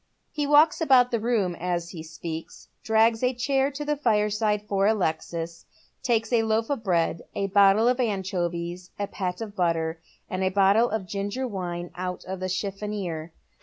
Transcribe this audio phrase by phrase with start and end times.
[0.31, 4.87] He walks about the room as he speaks, drags a chair to the fireside for
[4.87, 5.67] Alexis,
[6.01, 10.89] takes a loaf of bread, a bottle of anchovies, «pat of butter, and a bottle
[10.89, 13.31] of ginger wine out of the chiffonier.